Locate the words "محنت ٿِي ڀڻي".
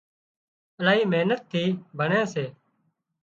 1.11-2.21